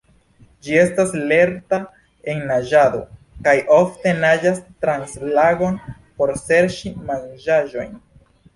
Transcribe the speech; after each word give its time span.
Ĝi 0.67 0.77
estas 0.83 1.11
lerta 1.31 1.77
en 2.33 2.41
naĝado 2.53 3.03
kaj 3.49 3.55
ofte 3.77 4.15
naĝas 4.25 4.59
trans 4.87 5.15
lagon 5.37 5.79
por 6.01 6.37
serĉi 6.49 6.97
manĝaĵojn. 7.13 7.97